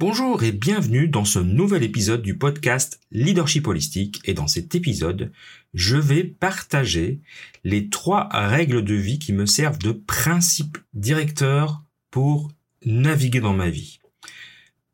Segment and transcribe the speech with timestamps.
[0.00, 5.32] Bonjour et bienvenue dans ce nouvel épisode du podcast Leadership Holistique et dans cet épisode,
[5.74, 7.20] je vais partager
[7.64, 11.82] les trois règles de vie qui me servent de principe directeur
[12.12, 12.52] pour
[12.84, 13.98] naviguer dans ma vie.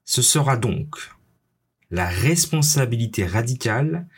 [0.06, 0.97] Ce sera donc
[1.91, 4.09] la responsabilité radicale,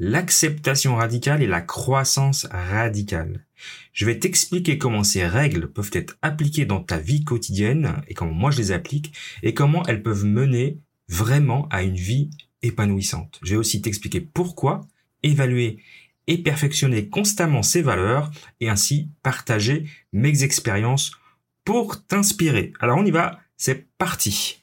[0.00, 3.44] l'acceptation radicale et la croissance radicale.
[3.92, 8.32] Je vais t'expliquer comment ces règles peuvent être appliquées dans ta vie quotidienne et comment
[8.32, 10.78] moi je les applique et comment elles peuvent mener
[11.08, 12.30] vraiment à une vie
[12.62, 13.40] épanouissante.
[13.42, 14.86] Je vais aussi t'expliquer pourquoi
[15.24, 15.82] évaluer
[16.28, 21.10] et perfectionner constamment ces valeurs et ainsi partager mes expériences
[21.64, 22.72] pour t'inspirer.
[22.78, 24.62] Alors on y va, c'est parti.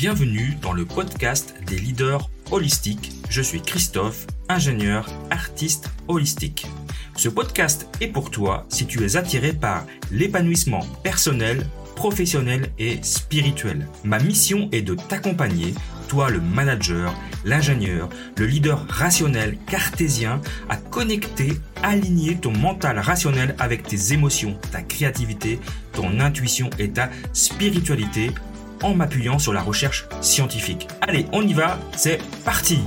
[0.00, 3.12] Bienvenue dans le podcast des leaders holistiques.
[3.28, 6.66] Je suis Christophe, ingénieur, artiste holistique.
[7.16, 13.86] Ce podcast est pour toi si tu es attiré par l'épanouissement personnel, professionnel et spirituel.
[14.02, 15.74] Ma mission est de t'accompagner,
[16.08, 17.14] toi le manager,
[17.44, 24.80] l'ingénieur, le leader rationnel cartésien, à connecter, aligner ton mental rationnel avec tes émotions, ta
[24.80, 25.60] créativité,
[25.92, 28.30] ton intuition et ta spiritualité
[28.82, 30.88] en m'appuyant sur la recherche scientifique.
[31.00, 32.78] Allez, on y va, c'est parti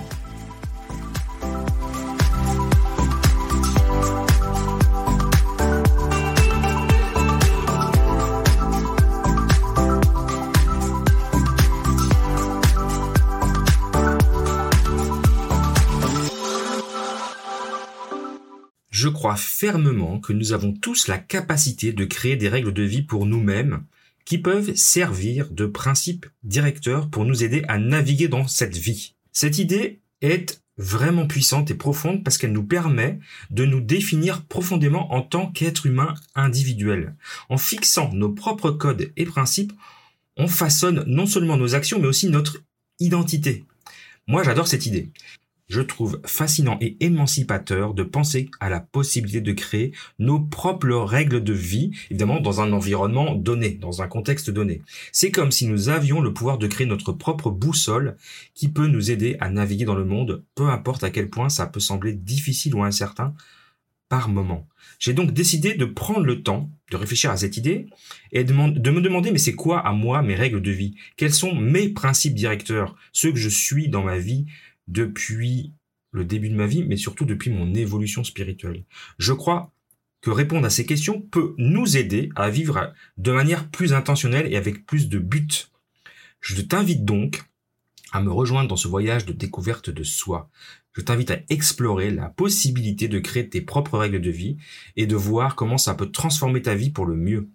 [19.04, 23.02] Je crois fermement que nous avons tous la capacité de créer des règles de vie
[23.02, 23.84] pour nous-mêmes
[24.26, 29.16] qui peuvent servir de principe directeur pour nous aider à naviguer dans cette vie.
[29.32, 33.20] Cette idée est vraiment puissante et profonde parce qu'elle nous permet
[33.52, 37.16] de nous définir profondément en tant qu'être humain individuel.
[37.50, 39.74] En fixant nos propres codes et principes,
[40.38, 42.64] on façonne non seulement nos actions mais aussi notre
[43.00, 43.66] identité.
[44.28, 45.10] Moi j'adore cette idée
[45.68, 51.44] je trouve fascinant et émancipateur de penser à la possibilité de créer nos propres règles
[51.44, 54.82] de vie, évidemment dans un environnement donné, dans un contexte donné.
[55.12, 58.18] C'est comme si nous avions le pouvoir de créer notre propre boussole
[58.54, 61.66] qui peut nous aider à naviguer dans le monde, peu importe à quel point ça
[61.66, 63.34] peut sembler difficile ou incertain
[64.10, 64.68] par moment.
[65.00, 67.88] J'ai donc décidé de prendre le temps de réfléchir à cette idée
[68.32, 70.96] et de, me demander mais c'est quoi à moi mes règles de vie?
[71.18, 74.46] Quels sont mes principes directeurs, ceux que je suis dans ma vie
[74.88, 75.74] depuis
[76.12, 78.84] le début de ma vie, mais surtout depuis mon évolution spirituelle.
[79.18, 79.72] Je crois
[80.22, 84.56] que répondre à ces questions peut nous aider à vivre de manière plus intentionnelle et
[84.56, 85.72] avec plus de but.
[86.40, 87.44] Je t'invite donc
[88.14, 90.50] à me rejoindre dans ce voyage de découverte de soi.
[90.94, 94.58] Je t'invite à explorer la possibilité de créer tes propres règles de vie
[94.96, 97.50] et de voir comment ça peut transformer ta vie pour le mieux.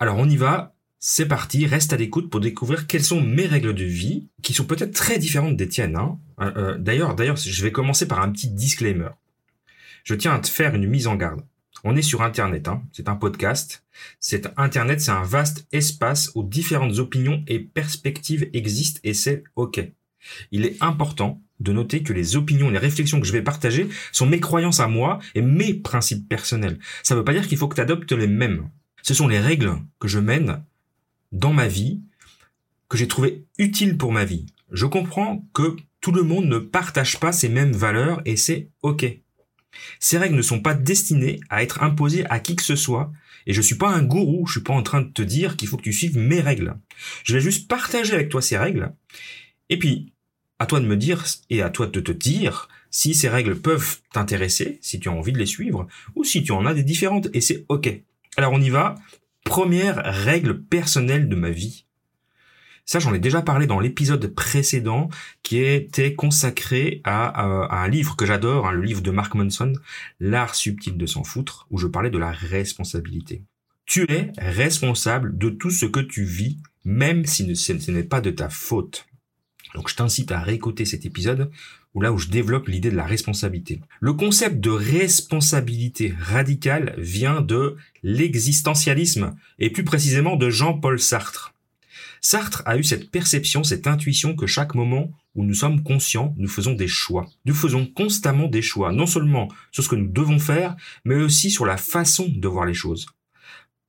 [0.00, 0.73] Alors on y va,
[1.06, 4.64] c'est parti, reste à l'écoute pour découvrir quelles sont mes règles de vie, qui sont
[4.64, 5.96] peut-être très différentes des tiennes.
[5.96, 6.18] Hein.
[6.40, 9.10] Euh, euh, d'ailleurs, d'ailleurs, je vais commencer par un petit disclaimer.
[10.02, 11.42] Je tiens à te faire une mise en garde.
[11.84, 12.82] On est sur Internet, hein.
[12.90, 13.84] c'est un podcast.
[14.18, 19.86] C'est Internet, c'est un vaste espace où différentes opinions et perspectives existent et c'est ok.
[20.52, 24.24] Il est important de noter que les opinions les réflexions que je vais partager sont
[24.24, 26.78] mes croyances à moi et mes principes personnels.
[27.02, 28.70] Ça ne veut pas dire qu'il faut que tu adoptes les mêmes.
[29.02, 30.64] Ce sont les règles que je mène
[31.34, 32.00] dans ma vie
[32.88, 34.46] que j'ai trouvé utile pour ma vie.
[34.70, 39.04] Je comprends que tout le monde ne partage pas ces mêmes valeurs et c'est ok.
[39.98, 43.12] Ces règles ne sont pas destinées à être imposées à qui que ce soit
[43.46, 45.68] et je suis pas un gourou, je suis pas en train de te dire qu'il
[45.68, 46.76] faut que tu suives mes règles.
[47.24, 48.94] Je vais juste partager avec toi ces règles
[49.68, 50.12] et puis
[50.60, 53.98] à toi de me dire et à toi de te dire si ces règles peuvent
[54.12, 57.28] t'intéresser, si tu as envie de les suivre ou si tu en as des différentes
[57.32, 57.92] et c'est ok.
[58.36, 58.94] Alors on y va
[59.44, 61.84] première règle personnelle de ma vie.
[62.86, 65.08] Ça, j'en ai déjà parlé dans l'épisode précédent
[65.42, 69.72] qui était consacré à, un livre que j'adore, hein, le livre de Mark Manson,
[70.20, 73.42] L'art subtil de s'en foutre, où je parlais de la responsabilité.
[73.86, 78.30] Tu es responsable de tout ce que tu vis, même si ce n'est pas de
[78.30, 79.06] ta faute.
[79.74, 81.50] Donc je t'incite à réécouter cet épisode
[81.94, 83.80] où là où je développe l'idée de la responsabilité.
[84.00, 91.54] Le concept de responsabilité radicale vient de l'existentialisme et plus précisément de Jean-Paul Sartre.
[92.20, 96.48] Sartre a eu cette perception, cette intuition que chaque moment où nous sommes conscients, nous
[96.48, 97.28] faisons des choix.
[97.44, 101.50] Nous faisons constamment des choix, non seulement sur ce que nous devons faire, mais aussi
[101.50, 103.06] sur la façon de voir les choses.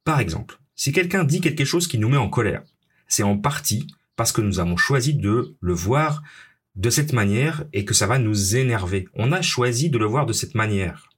[0.03, 2.61] Par exemple, Si quelqu'un dit quelque chose qui nous met en colère,
[3.07, 6.23] c'est en partie parce que nous avons choisi de le voir
[6.75, 9.07] de cette manière et que ça va nous énerver.
[9.13, 11.09] On a choisi de le voir de cette manière.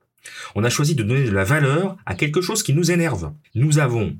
[0.55, 3.33] On a choisi de donner de la valeur à quelque chose qui nous énerve.
[3.55, 4.17] Nous avons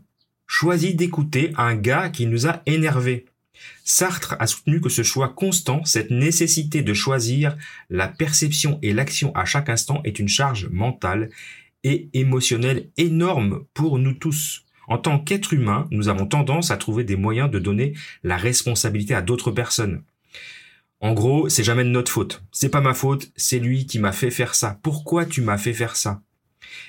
[0.47, 3.25] choisi d'écouter un gars qui nous a énervé.
[3.83, 7.57] Sartre a soutenu que ce choix constant, cette nécessité de choisir
[7.89, 11.29] la perception et l'action à chaque instant est une charge mentale
[11.83, 14.66] et émotionnelle énorme pour nous tous.
[14.87, 17.93] En tant qu'être humain, nous avons tendance à trouver des moyens de donner
[18.23, 20.03] la responsabilité à d'autres personnes.
[20.99, 22.43] En gros, c'est jamais de notre faute.
[22.51, 24.79] C'est pas ma faute, c'est lui qui m'a fait faire ça.
[24.81, 26.21] Pourquoi tu m'as fait faire ça?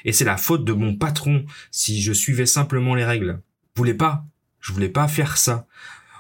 [0.05, 3.43] Et c'est la faute de mon patron si je suivais simplement les règles.
[3.75, 4.25] Je voulais pas,
[4.61, 5.67] je voulais pas faire ça.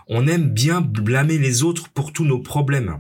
[0.08, 2.98] On aime bien blâmer les autres pour tous nos problèmes.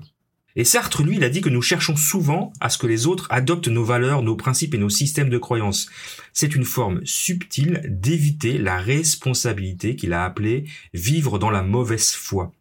[0.58, 3.28] Et Sartre, lui, il a dit que nous cherchons souvent à ce que les autres
[3.30, 5.88] adoptent nos valeurs, nos principes et nos systèmes de croyances.
[6.32, 12.52] C'est une forme subtile d'éviter la responsabilité qu'il a appelée vivre dans la mauvaise foi.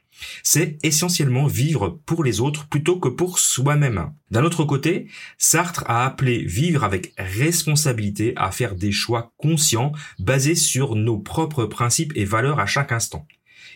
[0.43, 4.11] C'est essentiellement vivre pour les autres plutôt que pour soi-même.
[4.29, 5.07] D'un autre côté,
[5.39, 11.65] Sartre a appelé vivre avec responsabilité à faire des choix conscients basés sur nos propres
[11.65, 13.25] principes et valeurs à chaque instant.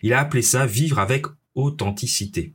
[0.03, 1.25] Il a appelé ça vivre avec
[1.55, 2.53] authenticité.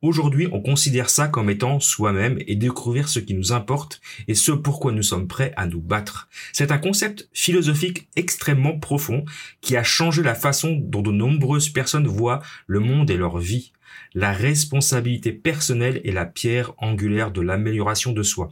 [0.00, 4.52] Aujourd'hui, on considère ça comme étant soi-même et découvrir ce qui nous importe et ce
[4.52, 6.28] pourquoi nous sommes prêts à nous battre.
[6.52, 9.24] C'est un concept philosophique extrêmement profond
[9.60, 13.72] qui a changé la façon dont de nombreuses personnes voient le monde et leur vie.
[14.14, 18.50] La responsabilité personnelle est la pierre angulaire de l'amélioration de soi.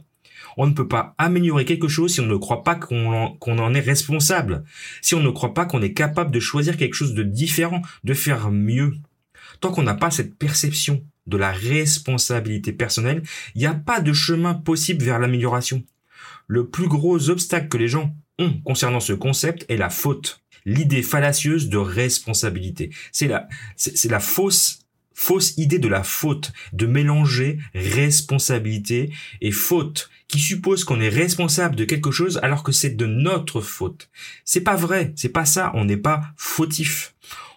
[0.57, 3.73] On ne peut pas améliorer quelque chose si on ne croit pas qu'on en, en,
[3.73, 4.65] est responsable,
[5.01, 8.13] si on ne croit pas qu'on est capable de choisir quelque chose de différent, de
[8.13, 8.95] faire mieux.
[9.61, 13.23] Tant qu'on n'a pas cette perception de la responsabilité personnelle,
[13.55, 15.83] il n'y a pas de chemin possible vers l'amélioration.
[16.47, 21.03] Le plus gros obstacle que les gens ont concernant ce concept est la faute, l'idée
[21.03, 22.91] fallacieuse de responsabilité.
[23.11, 24.79] C'est la, c'est la fausse
[25.17, 31.75] fausse idée de la faute, de mélanger responsabilité et faute, qui suppose qu'on est responsable
[31.75, 34.11] de quelque chose alors que c'est de notre faute.
[34.45, 37.15] C'est pas vrai, c'est pas ça, on n'est pas fautif.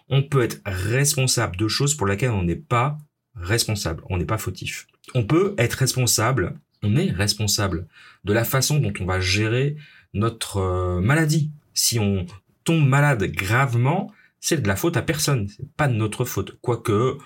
[0.09, 2.97] On peut être responsable de choses pour lesquelles on n'est pas
[3.35, 4.87] responsable, on n'est pas fautif.
[5.15, 7.87] On peut être responsable, on est responsable
[8.23, 9.75] de la façon dont on va gérer
[10.13, 11.51] notre euh, maladie.
[11.73, 12.25] Si on
[12.63, 16.57] tombe malade gravement, c'est de la faute à personne, c'est pas de notre faute.
[16.61, 17.17] Quoique,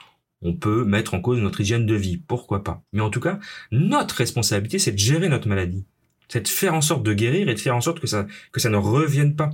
[0.42, 2.84] on peut mettre en cause notre hygiène de vie, pourquoi pas?
[2.94, 3.40] Mais en tout cas,
[3.72, 5.86] notre responsabilité, c'est de gérer notre maladie.
[6.28, 8.60] C'est de faire en sorte de guérir et de faire en sorte que ça, que
[8.60, 9.52] ça ne revienne pas.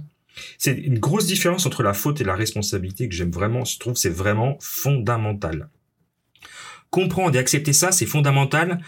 [0.57, 3.95] C'est une grosse différence entre la faute et la responsabilité que j'aime vraiment, je trouve
[3.95, 5.69] c'est vraiment fondamental.
[6.91, 8.79] Comprendre et accepter ça, c'est fondamental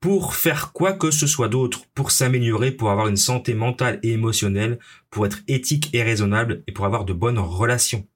[0.00, 4.12] pour faire quoi que ce soit d'autre, pour s'améliorer, pour avoir une santé mentale et
[4.12, 4.78] émotionnelle,
[5.10, 8.06] pour être éthique et raisonnable et pour avoir de bonnes relations.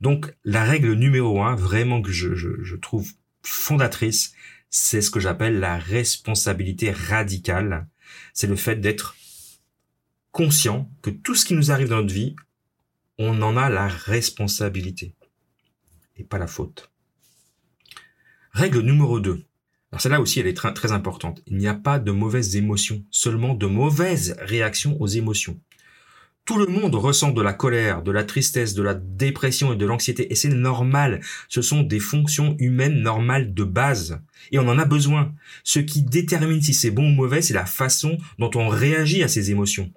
[0.00, 3.12] Donc la règle numéro un, vraiment que je, je trouve
[3.42, 4.34] fondatrice,
[4.70, 7.86] c'est ce que j'appelle la responsabilité radicale.
[8.32, 9.16] C'est le fait d'être
[10.32, 12.34] conscient que tout ce qui nous arrive dans notre vie,
[13.18, 15.14] on en a la responsabilité
[16.16, 16.90] et pas la faute.
[18.54, 19.44] Règle numéro 2.
[19.90, 21.42] Alors celle-là aussi, elle est très, très importante.
[21.48, 25.58] Il n'y a pas de mauvaises émotions, seulement de mauvaises réactions aux émotions.
[26.44, 29.84] Tout le monde ressent de la colère, de la tristesse, de la dépression et de
[29.84, 31.20] l'anxiété, et c'est normal.
[31.48, 34.20] Ce sont des fonctions humaines normales de base,
[34.52, 35.34] et on en a besoin.
[35.64, 39.28] Ce qui détermine si c'est bon ou mauvais, c'est la façon dont on réagit à
[39.28, 39.90] ces émotions.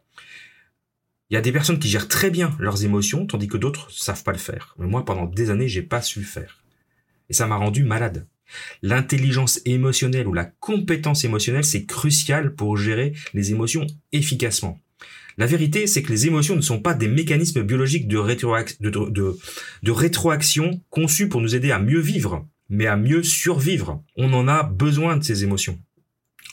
[1.30, 4.24] Il y a des personnes qui gèrent très bien leurs émotions, tandis que d'autres savent
[4.24, 4.74] pas le faire.
[4.80, 6.64] Mais moi, pendant des années, j'ai pas su le faire.
[7.30, 8.26] Et ça m'a rendu malade.
[8.82, 14.80] L'intelligence émotionnelle ou la compétence émotionnelle, c'est crucial pour gérer les émotions efficacement.
[15.38, 18.18] La vérité, c'est que les émotions ne sont pas des mécanismes biologiques de,
[19.92, 24.04] rétroaction conçus pour nous aider à mieux vivre, mais à mieux survivre.
[24.16, 25.80] On en a besoin de ces émotions.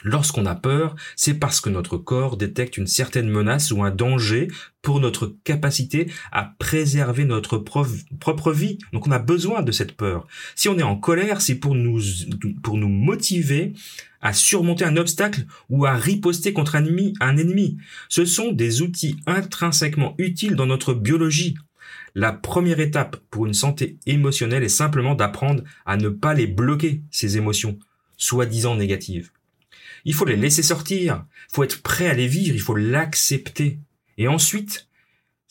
[0.05, 4.49] Lorsqu'on a peur, c'est parce que notre corps détecte une certaine menace ou un danger
[4.83, 8.79] pour notre capacité à préserver notre propre vie.
[8.93, 10.27] Donc on a besoin de cette peur.
[10.57, 12.03] Si on est en colère, c'est pour nous,
[12.63, 13.73] pour nous motiver
[14.21, 17.79] à surmonter un obstacle ou à riposter contre un ennemi, un ennemi.
[18.11, 21.57] Ce sont des outils intrinsèquement utiles dans notre biologie.
[22.15, 27.01] La première étape pour une santé émotionnelle est simplement d'apprendre à ne pas les bloquer,
[27.11, 27.79] ces émotions,
[28.19, 29.31] soi-disant négatives.
[30.05, 31.25] Il faut les laisser sortir.
[31.51, 32.55] Il faut être prêt à les vivre.
[32.55, 33.79] Il faut l'accepter.
[34.19, 34.89] Et ensuite,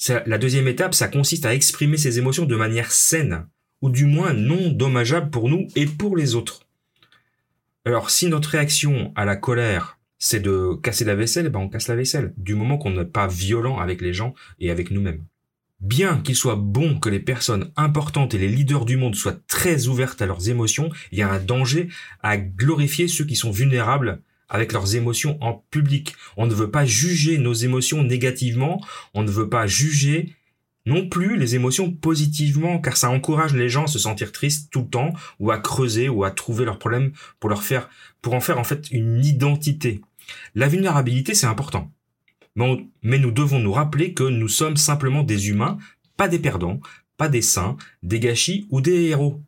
[0.10, 3.48] la deuxième étape, ça consiste à exprimer ses émotions de manière saine,
[3.82, 6.62] ou du moins non dommageable pour nous et pour les autres.
[7.86, 11.90] Alors, si notre réaction à la colère, c'est de casser la vaisselle, ben on casse
[11.90, 15.24] la vaisselle, du moment qu'on n'est pas violent avec les gens et avec nous-mêmes.
[15.82, 19.88] Bien qu'il soit bon que les personnes importantes et les leaders du monde soient très
[19.88, 21.90] ouvertes à leurs émotions, il y a un danger
[22.22, 26.16] à glorifier ceux qui sont vulnérables avec leurs émotions en public.
[26.38, 28.84] On ne veut pas juger nos émotions négativement,
[29.14, 30.36] on ne veut pas juger
[30.86, 34.82] non plus les émotions positivement, car ça encourage les gens à se sentir tristes tout
[34.82, 37.90] le temps, ou à creuser, ou à trouver leurs problèmes pour leur faire,
[38.22, 40.02] pour en faire en fait une identité.
[40.56, 41.92] La vulnérabilité, c'est important.
[42.56, 45.78] Mais, nous devons nous rappeler que nous sommes simplement des humains,
[46.18, 46.80] pas des perdants,
[47.18, 49.42] pas des saints, des gâchis ou des héros.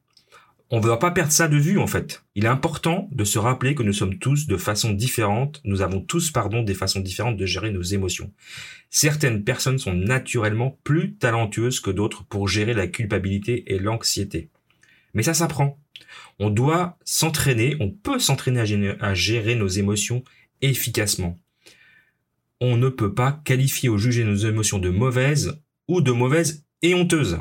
[0.72, 2.24] On ne doit pas perdre ça de vue en fait.
[2.34, 6.02] Il est important de se rappeler que nous sommes tous de façon différente, nous avons
[6.02, 8.32] tous pardon des façons différentes de gérer nos émotions.
[8.90, 14.50] Certaines personnes sont naturellement plus talentueuses que d'autres pour gérer la culpabilité et l'anxiété.
[15.14, 15.80] Mais ça s'apprend.
[16.40, 20.24] On doit s'entraîner, on peut s'entraîner à gérer nos émotions
[20.62, 21.40] efficacement
[22.62, 26.96] on ne peut pas qualifier ou juger nos émotions de mauvaises ou de mauvaises et
[26.96, 27.40] honteuses.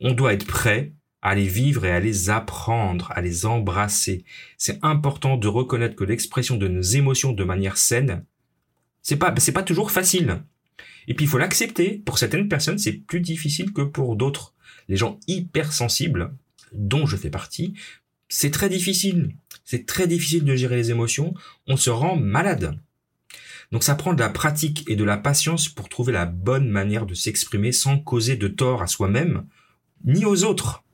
[0.00, 0.92] On doit être prêt
[1.22, 4.24] à les vivre et à les apprendre, à les embrasser.
[4.58, 8.24] C'est important de reconnaître que l'expression de nos émotions de manière saine,
[9.02, 10.42] c'est pas, c'est pas toujours facile.
[11.08, 12.02] Et puis il faut l'accepter.
[12.04, 14.54] Pour certaines personnes, c'est plus difficile que pour d'autres.
[14.88, 16.34] Les gens hypersensibles,
[16.72, 17.74] dont je fais partie,
[18.28, 19.34] c'est très difficile.
[19.64, 21.34] C'est très difficile de gérer les émotions.
[21.66, 22.78] On se rend malade.
[23.72, 27.06] Donc ça prend de la pratique et de la patience pour trouver la bonne manière
[27.06, 29.46] de s'exprimer sans causer de tort à soi-même
[30.04, 30.84] ni aux autres.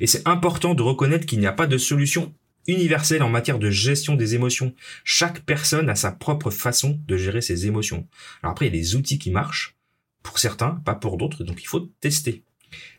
[0.00, 2.34] Et c'est important de reconnaître qu'il n'y a pas de solution
[2.66, 4.74] universelle en matière de gestion des émotions.
[5.04, 8.06] Chaque personne a sa propre façon de gérer ses émotions.
[8.42, 9.76] Alors après, il y a des outils qui marchent
[10.22, 12.44] pour certains, pas pour d'autres, donc il faut tester.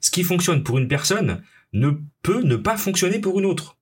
[0.02, 3.78] Ce qui fonctionne pour une personne ne peut ne pas fonctionner pour une autre.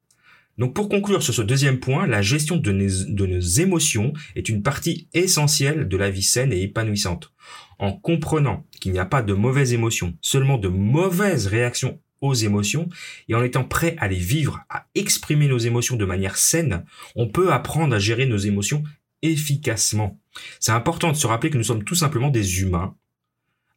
[0.58, 5.08] Donc pour conclure sur ce deuxième point, la gestion de nos, émotions est une partie
[5.13, 7.34] essentielle de la vie saine et épanouissante.
[7.79, 12.87] En comprenant qu'il n'y a pas de mauvaises émotions, seulement de mauvaises réactions aux émotions,
[13.27, 16.85] et en étant prêt à les vivre, à exprimer nos émotions de manière saine,
[17.15, 18.83] on peut apprendre à gérer nos émotions
[19.21, 20.19] efficacement.
[20.59, 22.95] C'est important de se rappeler que nous sommes tout simplement des humains,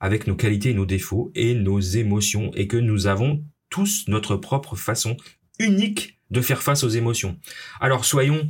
[0.00, 4.36] avec nos qualités et nos défauts, et nos émotions, et que nous avons tous notre
[4.36, 5.16] propre façon
[5.58, 7.38] unique de faire face aux émotions.
[7.80, 8.48] Alors soyons,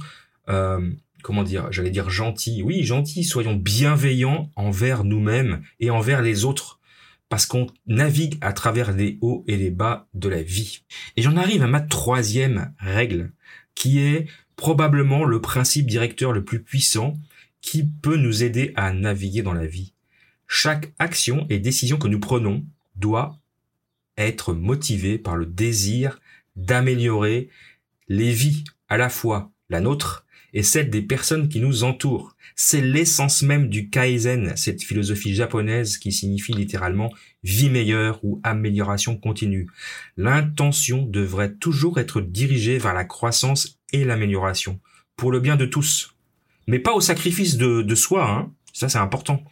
[0.48, 0.90] euh,
[1.22, 6.80] comment dire, j'allais dire gentils, oui gentils, soyons bienveillants envers nous-mêmes et envers les autres,
[7.28, 10.84] parce qu'on navigue à travers les hauts et les bas de la vie.
[11.16, 13.32] Et j'en arrive à ma troisième règle,
[13.74, 14.26] qui est
[14.56, 17.14] probablement le principe directeur le plus puissant
[17.60, 19.94] qui peut nous aider à naviguer dans la vie.
[20.46, 22.64] Chaque action et décision que nous prenons
[22.96, 23.38] doit
[24.16, 26.20] être motivée par le désir
[26.56, 27.48] d'améliorer
[28.08, 32.34] les vies, à la fois la nôtre et celle des personnes qui nous entourent.
[32.56, 39.16] C'est l'essence même du Kaizen, cette philosophie japonaise qui signifie littéralement vie meilleure ou amélioration
[39.16, 39.68] continue.
[40.16, 44.80] L'intention devrait toujours être dirigée vers la croissance et l'amélioration,
[45.16, 46.14] pour le bien de tous.
[46.68, 48.52] Mais pas au sacrifice de, de soi, hein.
[48.76, 49.44] Ça, c'est important.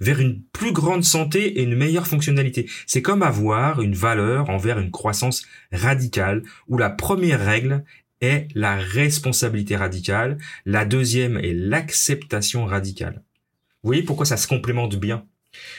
[0.00, 2.66] Vers une plus grande santé et une meilleure fonctionnalité.
[2.86, 7.84] C'est comme avoir une valeur envers une croissance radicale, où la première règle
[8.20, 13.22] est la responsabilité radicale, la deuxième est l'acceptation radicale.
[13.82, 15.26] Vous voyez pourquoi ça se complémente bien?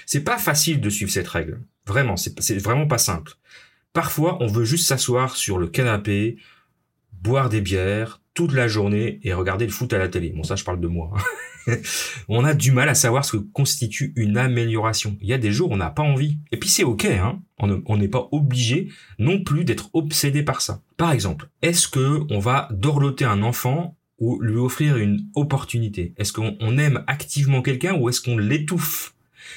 [0.05, 1.61] C'est pas facile de suivre cette règle.
[1.85, 3.33] Vraiment, c'est vraiment pas simple.
[3.93, 6.37] Parfois, on veut juste s'asseoir sur le canapé,
[7.11, 10.29] boire des bières toute la journée et regarder le foot à la télé.
[10.29, 11.11] Bon, ça, je parle de moi.
[12.27, 15.17] On a du mal à savoir ce que constitue une amélioration.
[15.21, 16.37] Il y a des jours on n'a pas envie.
[16.51, 17.41] Et puis c'est ok, hein.
[17.59, 18.89] On n'est pas obligé
[19.19, 20.81] non plus d'être obsédé par ça.
[20.97, 26.13] Par exemple, est-ce que on va dorloter un enfant ou lui offrir une opportunité?
[26.17, 29.13] Est-ce qu'on aime activement quelqu'un ou est-ce qu'on l'étouffe?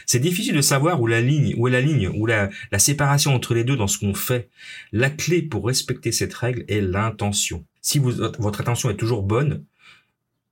[0.07, 3.35] C'est difficile de savoir où la ligne, où est la ligne, où la, la séparation
[3.35, 4.51] entre les deux dans ce qu'on fait.
[4.93, 7.65] La clé pour respecter cette règle est l'intention.
[7.81, 9.65] Si votre intention est toujours bonne,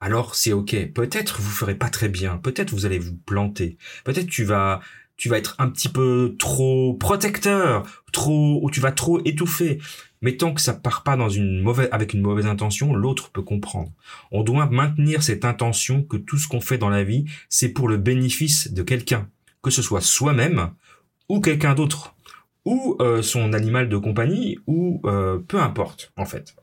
[0.03, 0.93] alors c'est ok.
[0.93, 4.81] Peut-être vous ferez pas très bien, peut-être vous allez vous planter, peut-être tu vas
[5.17, 9.79] tu vas être un petit peu trop protecteur, trop ou tu vas trop étouffer.
[10.21, 13.43] Mais tant que ça part pas dans une mauvaise avec une mauvaise intention, l'autre peut
[13.43, 13.93] comprendre.
[14.33, 17.89] On doit maintenir cette intention que tout ce qu'on fait dans la vie, c'est pour
[17.89, 19.29] le bénéfice de quelqu'un,
[19.63, 20.71] que ce soit soi-même
[21.29, 22.17] ou quelqu'un d'autre
[22.65, 26.55] ou euh, son animal de compagnie ou euh, peu importe en fait.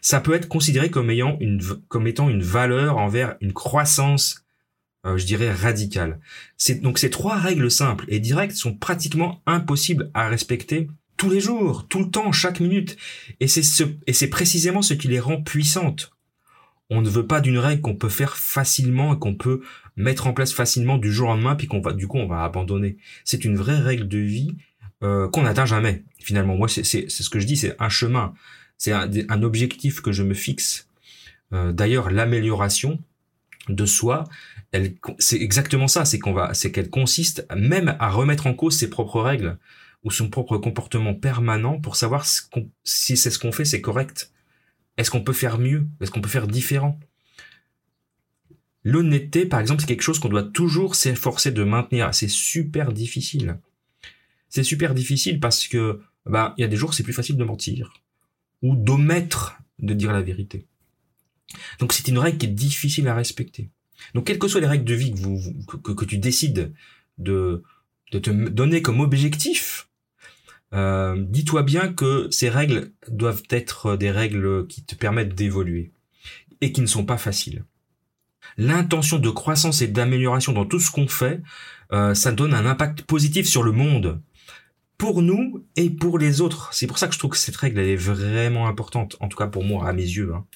[0.00, 4.44] Ça peut être considéré comme ayant une comme étant une valeur envers une croissance
[5.06, 6.18] euh, je dirais radicale.
[6.56, 11.40] C'est donc ces trois règles simples et directes sont pratiquement impossibles à respecter tous les
[11.40, 12.96] jours, tout le temps, chaque minute
[13.38, 16.10] et c'est ce et c'est précisément ce qui les rend puissantes.
[16.90, 19.62] On ne veut pas d'une règle qu'on peut faire facilement et qu'on peut
[19.96, 22.42] mettre en place facilement du jour au lendemain puis qu'on va du coup on va
[22.42, 22.96] abandonner.
[23.24, 24.56] C'est une vraie règle de vie
[25.04, 26.02] euh, qu'on n'atteint jamais.
[26.18, 28.32] Finalement, moi, c'est ce que je dis, c'est un chemin,
[28.78, 30.88] c'est un, objectif que je me fixe.
[31.52, 32.98] Euh, d'ailleurs, l'amélioration
[33.68, 34.24] de soi,
[35.18, 38.88] c'est exactement ça, c'est qu'on va, c'est qu'elle consiste même à remettre en cause ses
[38.88, 39.58] propres règles
[40.04, 42.26] ou son propre comportement permanent pour savoir
[42.84, 44.30] si c'est ce qu'on fait, c'est correct.
[44.96, 45.86] Est-ce qu'on peut faire mieux?
[46.00, 46.98] Est-ce qu'on peut faire différent?
[48.84, 52.14] L'honnêteté, par exemple, c'est quelque chose qu'on doit toujours s'efforcer de maintenir.
[52.14, 53.58] C'est super difficile.
[54.54, 57.42] C'est super difficile parce que, bah, il y a des jours, c'est plus facile de
[57.42, 57.92] mentir
[58.62, 60.64] ou d'omettre de dire la vérité.
[61.80, 63.68] Donc, c'est une règle qui est difficile à respecter.
[64.14, 65.12] Donc, quelles que soient les règles de vie
[65.82, 66.72] que, tu décides
[67.18, 67.64] de,
[68.12, 69.88] de te donner comme objectif,
[70.72, 75.90] euh, dis-toi bien que ces règles doivent être des règles qui te permettent d'évoluer
[76.60, 77.64] et qui ne sont pas faciles
[78.56, 81.42] l'intention de croissance et d'amélioration dans tout ce qu'on fait,
[81.92, 84.20] euh, ça donne un impact positif sur le monde
[84.98, 86.72] pour nous et pour les autres.
[86.72, 89.36] C'est pour ça que je trouve que cette règle elle est vraiment importante, en tout
[89.36, 90.32] cas pour moi à mes yeux.
[90.34, 90.46] Hein.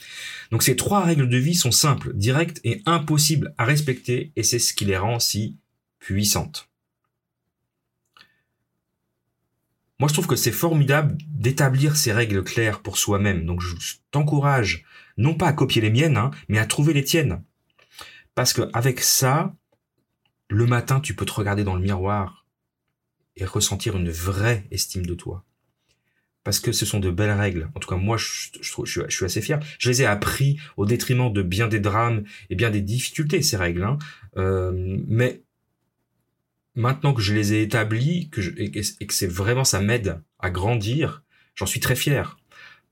[0.50, 4.58] Donc ces trois règles de vie sont simples, directes et impossibles à respecter et c'est
[4.58, 5.56] ce qui les rend si
[5.98, 6.68] puissantes.
[10.00, 13.44] Moi, je trouve que c'est formidable d'établir ces règles claires pour soi-même.
[13.44, 13.74] Donc, je
[14.12, 14.84] t'encourage
[15.16, 17.42] non pas à copier les miennes, hein, mais à trouver les tiennes.
[18.36, 19.56] Parce que avec ça,
[20.48, 22.46] le matin, tu peux te regarder dans le miroir
[23.38, 25.44] et ressentir une vraie estime de toi.
[26.44, 27.70] Parce que ce sont de belles règles.
[27.74, 29.60] En tout cas, moi, je, je, suis assez fier.
[29.78, 33.56] Je les ai appris au détriment de bien des drames et bien des difficultés, ces
[33.56, 33.84] règles.
[33.84, 33.98] Hein.
[34.36, 34.72] Euh,
[35.06, 35.42] mais
[36.74, 41.22] maintenant que je les ai établies que et que c'est vraiment ça m'aide à grandir,
[41.54, 42.38] j'en suis très fier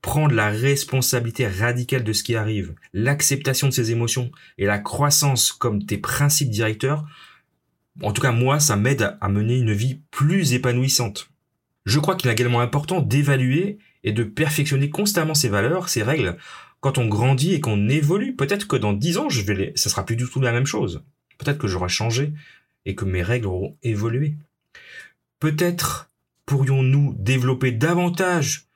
[0.01, 5.51] prendre la responsabilité radicale de ce qui arrive, l'acceptation de ses émotions et la croissance
[5.51, 7.05] comme tes principes directeurs,
[8.01, 11.29] en tout cas moi, ça m'aide à mener une vie plus épanouissante.
[11.85, 16.37] Je crois qu'il est également important d'évaluer et de perfectionner constamment ses valeurs, ses règles.
[16.79, 19.71] Quand on grandit et qu'on évolue, peut-être que dans dix ans, je vais les...
[19.75, 21.03] ça sera plus du tout la même chose.
[21.37, 22.33] Peut-être que j'aurai changé
[22.85, 24.35] et que mes règles auront évolué.
[25.39, 26.09] Peut-être
[26.45, 28.67] pourrions-nous développer davantage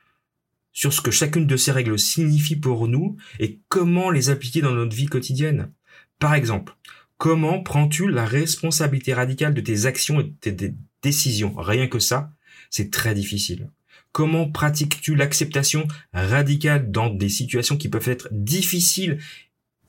[0.74, 4.72] sur ce que chacune de ces règles signifie pour nous et comment les appliquer dans
[4.72, 5.72] notre vie quotidienne.
[6.20, 6.76] Par exemple,
[7.22, 11.54] comment prends-tu la responsabilité radicale de tes actions et de tes décisions?
[11.56, 12.32] Rien que ça,
[12.72, 13.70] c'est très difficile.
[14.12, 19.20] Comment pratiques-tu l'acceptation radicale dans des situations qui peuvent être difficiles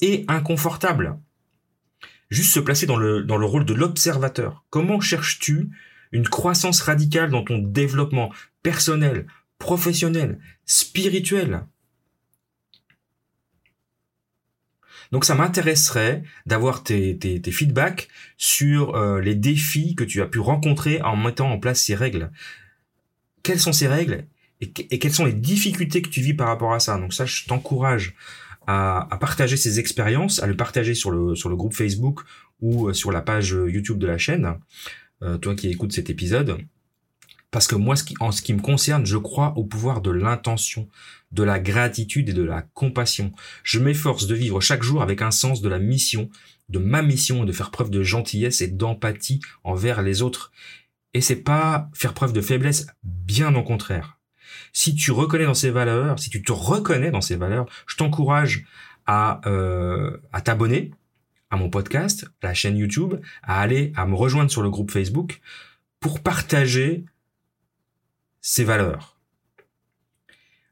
[0.02, 1.18] et inconfortables?
[2.28, 4.66] Juste se placer dans le, dans le rôle de l'observateur.
[4.68, 5.70] Comment cherches-tu
[6.12, 8.30] une croissance radicale dans ton développement
[8.62, 9.26] personnel,
[9.58, 11.64] professionnel, spirituel?
[15.12, 21.00] Donc ça m'intéresserait d'avoir tes, feedbacks sur euh, les défis que tu as pu rencontrer
[21.02, 22.30] en mettant en place ces règles.
[23.42, 24.24] Quelles sont ces règles
[24.60, 26.96] et, quelles sont les difficultés que tu vis par rapport à ça?
[26.96, 28.14] Donc ça, je t'encourage
[28.66, 32.20] à, partager ces expériences, à le partager sur le, groupe Facebook
[32.60, 34.54] ou euh, sur la page YouTube de la chaîne,
[35.22, 36.58] euh, toi qui écoutes cet épisode.
[37.52, 40.88] Parce que moi, en ce qui me concerne, je crois au pouvoir de l'intention,
[41.32, 43.30] de la gratitude et de la compassion.
[43.62, 46.30] Je m'efforce de vivre chaque jour avec un sens de la mission,
[46.70, 50.50] de ma mission et de faire preuve de gentillesse et d'empathie envers les autres.
[51.12, 54.18] Et c'est pas faire preuve de faiblesse, bien au contraire.
[54.72, 58.64] Si tu reconnais dans ces valeurs, si tu te reconnais dans ces valeurs, je t'encourage
[59.04, 60.90] à, euh, à t'abonner
[61.50, 64.90] à mon podcast, à la chaîne YouTube, à aller, à me rejoindre sur le groupe
[64.90, 65.42] Facebook
[66.00, 67.04] pour partager
[68.42, 69.16] ses valeurs.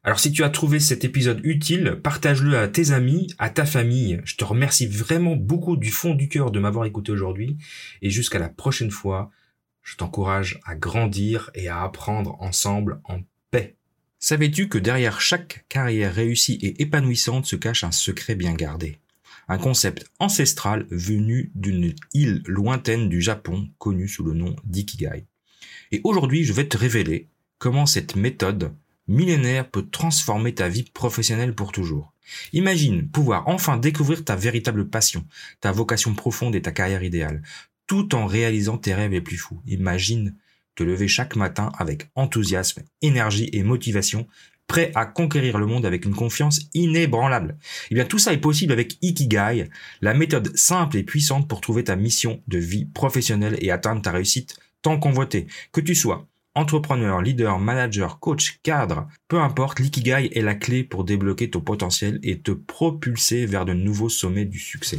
[0.02, 4.20] Alors si tu as trouvé cet épisode utile, partage-le à tes amis, à ta famille.
[4.24, 7.58] Je te remercie vraiment beaucoup du fond du cœur de m'avoir écouté aujourd'hui
[8.02, 9.30] et jusqu'à la prochaine fois,
[9.82, 13.76] je t'encourage à grandir et à apprendre ensemble en paix.
[14.18, 18.98] Savais-tu que derrière chaque carrière réussie et épanouissante se cache un secret bien gardé?
[19.48, 25.26] Un concept ancestral venu d'une île lointaine du Japon connue sous le nom d'Ikigai.
[25.92, 27.28] Et aujourd'hui, je vais te révéler
[27.60, 28.74] comment cette méthode
[29.06, 32.12] millénaire peut transformer ta vie professionnelle pour toujours.
[32.52, 35.24] Imagine pouvoir enfin découvrir ta véritable passion,
[35.60, 37.42] ta vocation profonde et ta carrière idéale,
[37.86, 39.60] tout en réalisant tes rêves les plus fous.
[39.66, 40.34] Imagine
[40.74, 44.26] te lever chaque matin avec enthousiasme, énergie et motivation,
[44.66, 47.58] prêt à conquérir le monde avec une confiance inébranlable.
[47.90, 49.68] Eh bien, tout ça est possible avec Ikigai,
[50.00, 54.12] la méthode simple et puissante pour trouver ta mission de vie professionnelle et atteindre ta
[54.12, 55.48] réussite tant convoitée.
[55.72, 56.28] Que tu sois
[56.60, 62.20] Entrepreneur, leader, manager, coach, cadre, peu importe, l'ikigai est la clé pour débloquer ton potentiel
[62.22, 64.98] et te propulser vers de nouveaux sommets du succès.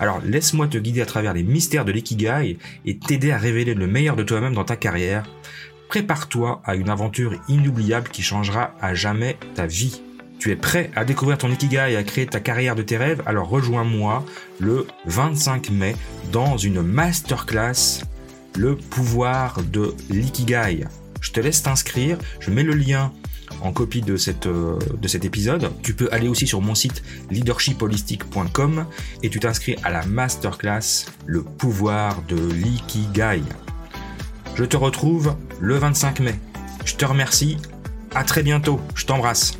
[0.00, 3.86] Alors laisse-moi te guider à travers les mystères de l'ikigai et t'aider à révéler le
[3.86, 5.24] meilleur de toi-même dans ta carrière.
[5.88, 10.02] Prépare-toi à une aventure inoubliable qui changera à jamais ta vie.
[10.40, 13.22] Tu es prêt à découvrir ton Ikigai et à créer ta carrière de tes rêves?
[13.24, 14.24] Alors rejoins-moi
[14.58, 15.94] le 25 mai
[16.32, 18.02] dans une masterclass
[18.58, 20.84] Le pouvoir de l'Ikigai.
[21.20, 23.12] Je te laisse t'inscrire, je mets le lien
[23.62, 24.16] en copie de,
[24.46, 25.70] euh, cet épisode.
[25.82, 28.86] Tu peux aller aussi sur mon site leadershipholistic.com
[29.22, 33.42] et tu t'inscris à la masterclass Le pouvoir de l'ikigai.
[34.56, 36.34] Je te retrouve le 25 mai.
[36.84, 37.58] Je te remercie.
[38.12, 38.80] À très bientôt.
[38.96, 39.56] Je t'embrasse.